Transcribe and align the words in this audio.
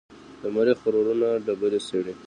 د 0.41 0.43
مریخ 0.55 0.79
روورونه 0.93 1.27
ډبرې 1.45 1.79
څېړي. 1.87 2.13